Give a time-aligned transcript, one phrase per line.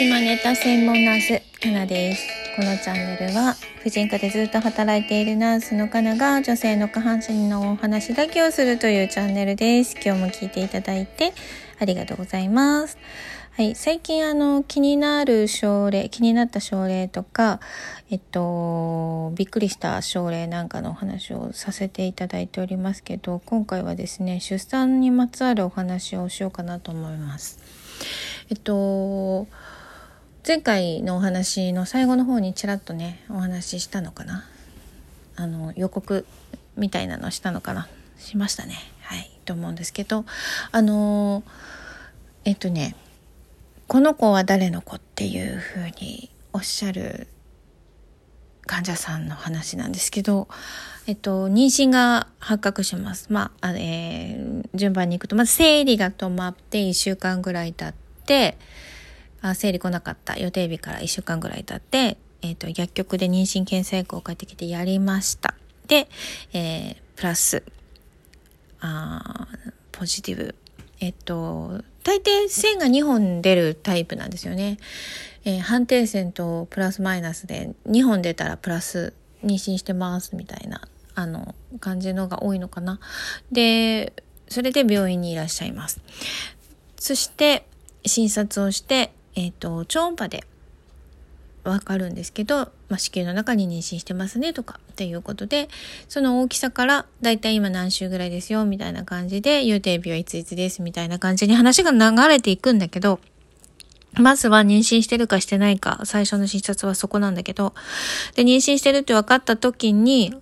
[0.00, 2.26] 島ネタ専門ナースかなです。
[2.56, 9.96] このチャンネルは婦人科でずっと働いているナースのかなが女性の下半身のお話だけをするというチャンネルです。
[10.02, 11.32] 今日も聞いていただいて
[11.78, 12.96] ありがとうございます。
[13.60, 17.60] はい、最近あの気になる症例気になった症例とか
[18.10, 27.58] えっとびっくりした症例なんかのお話をさせていただいておりますけど今回はですね出産にまつわるお話をしようかなと思います。
[28.48, 29.46] えっと
[30.48, 34.46] 前回のお話の最後の方にちらっとねお話ししたのかな？
[35.36, 36.24] あの予告
[36.78, 37.88] みたいなのしたのかな？
[38.16, 38.76] しましたね。
[39.02, 40.24] はいと思うんですけど
[40.72, 41.42] あの
[42.46, 42.96] えっとね
[43.90, 47.26] この子は誰の子っていうふうにおっしゃる
[48.64, 50.46] 患者さんの話なんですけど、
[51.08, 53.32] えっと、妊娠が発覚します。
[53.32, 58.56] まあ、えー、順番に行くと、まず生理が止まって1週間ぐらい経って、
[59.42, 65.56] あ生理来なかった予定日から1週間ぐらい経って、えっ、と、薬局で妊娠検査薬を買ってきてやりました。
[65.88, 66.08] で、
[66.52, 67.64] えー、プラス、
[68.78, 69.48] あ
[69.90, 70.54] ポジティブ。
[71.00, 74.78] えっと、大抵線が2本出るタイプなんですよね。
[75.44, 80.82] えー、判定線とプラスマイナスで2本出たらプラス妊娠してますみたいな、
[81.14, 83.00] あの、感じのが多いのかな。
[83.50, 84.12] で、
[84.48, 86.00] それで病院にいらっしゃいます。
[86.98, 87.66] そして、
[88.04, 90.44] 診察をして、えっ、と、超音波で
[91.64, 92.56] わかるんですけど、
[92.88, 95.68] まあ、子宮の中に妊娠してますねとかっていうことで、
[96.08, 103.20] その大きさからだいたい今何週ぐらいですよみたいな感じで、予定日はいついつですみたいな感じに話が流れていくんだけど、
[104.14, 107.74] まずは妊娠してるかしてないか、最初の診察はそこなんだけど、
[108.34, 110.34] で、妊娠してるって分かった時に、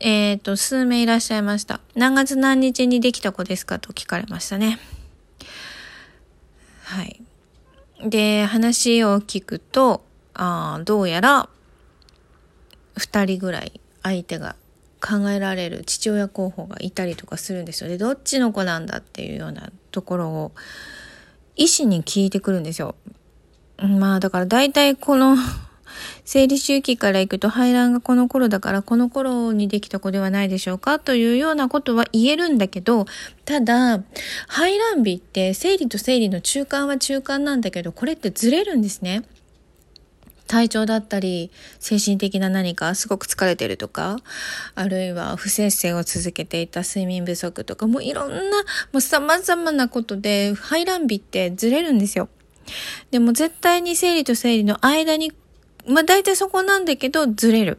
[0.00, 1.80] えっ、ー、と、数名いらっしゃいました。
[1.94, 4.78] 何月何日にできた子ですかと聞かれましたね。
[6.84, 7.22] はい。
[8.04, 10.04] で、話を聞くと、
[10.36, 11.48] あどうやら、
[12.96, 14.56] 二人ぐらい相手が
[15.00, 17.90] 考えられる父親候補がいたりとかするんですよ。
[17.90, 20.52] で、どっちの子なんだっていうようなところを、
[21.56, 22.94] 医師に聞いてくるんですよ。
[23.78, 25.36] まあ、だから大体この
[26.24, 33.06] 生理周期から行くと排卵がこの頃だからこの頃にできた子ではないでしょうかというようなことは言えるんだけど、
[33.44, 34.02] ただ、
[34.48, 39.22] 排卵日って生理と生理の中間は中間なんだけど、これってずれるんですね。
[40.46, 44.18] 体調だったり、精神的な何かすごく疲れてるとか、
[44.74, 48.62] あるいは不摂生を続けていた睡眠不足とか、もういろんな、
[48.92, 52.28] もう様々なことで排卵日ってずれるんですよ。
[53.10, 55.32] でも絶対に生理と生理の間に
[55.86, 57.78] まあ大体そこなんだけど、ずれる。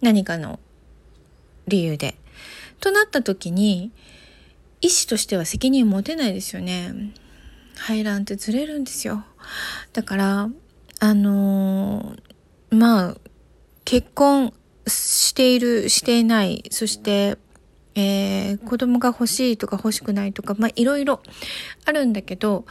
[0.00, 0.58] 何かの
[1.68, 2.16] 理由で。
[2.80, 3.92] となった時に、
[4.80, 7.12] 医師としては責任持てないですよね。
[7.76, 9.24] 排卵ってずれるんですよ。
[9.92, 10.48] だから、
[10.98, 13.16] あのー、まあ、
[13.84, 14.52] 結婚
[14.86, 17.38] している、していない、そして、
[17.94, 21.20] えー、子供が欲しいとか欲しくないとか、まあ、いろいろ
[21.84, 22.66] あるんだけど、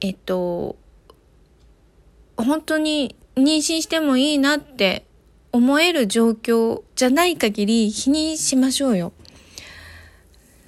[0.00, 0.76] えっと、
[2.36, 5.06] 本当に妊娠してもいいなって
[5.52, 9.12] 思える状況じゃない限り否認しましょうよ。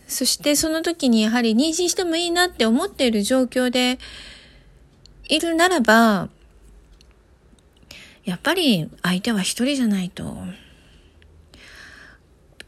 [0.07, 3.99] そしてその時にやはり妊娠してもいいなって思っている状況で
[5.29, 6.29] いるならば、
[8.25, 10.37] やっぱり相手は一人じゃないと。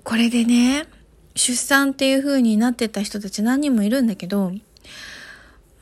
[0.04, 0.86] これでね、
[1.34, 4.52] 出産っていう風になってた人たち何人もいるんだけど、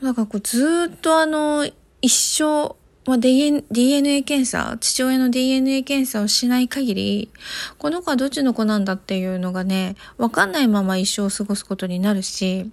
[0.01, 1.69] なんかこうずっとあの、
[2.01, 2.75] 一生
[3.05, 7.31] まあ、DNA 検査、父親の DNA 検査をしない限り、
[7.77, 12.71] この子はどっちの子なんだっていうのがね、わかんないまま一生を過ごすことになるし、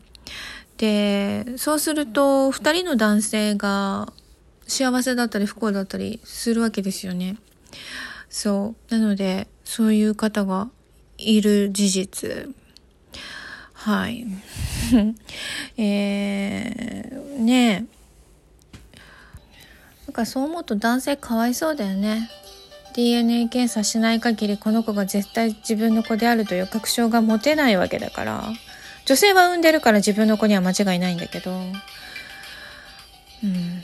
[0.79, 4.11] で、そうすると、二人の男性が
[4.67, 7.37] 幸せだったり不幸だったりするわけですよね。
[8.29, 8.95] そう。
[8.95, 10.71] なので、そういう方が
[11.19, 12.55] いる事実。
[13.73, 14.27] はい。
[15.77, 18.03] えー、ねえ。
[20.07, 22.29] なんかそう思うと男性かわいそうだよね
[22.95, 28.45] DNA 検査しない限りこの子が絶対自分の子であるという確証が持てないわけだから
[29.07, 33.83] 女性は産んでるから自分の子には間違いないんだけどうん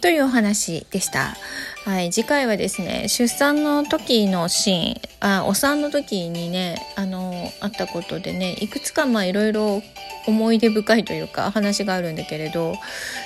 [0.00, 1.36] というお話でした。
[1.84, 9.82] はい、次回はですね、出産の時のシーン、あ、お産の時にね、あの、あったことでね、いくつかまあいろいろ
[10.26, 12.74] 思い出深いというか話があるんだけれど、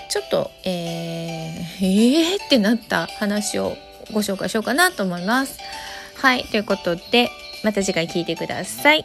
[0.09, 3.77] ちょっと、えー、えーってなった話を
[4.13, 5.59] ご紹介しようかなと思います。
[6.17, 7.31] はい、ということで、
[7.63, 9.05] また次回聞いてください。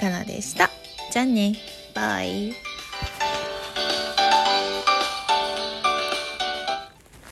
[0.00, 0.70] かなでした。
[1.12, 1.54] じゃあね。
[1.94, 2.73] バイ。